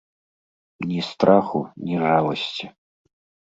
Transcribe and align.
Ні 0.93 1.01
страху, 1.09 1.59
ні 1.85 2.01
жаласці. 2.07 2.75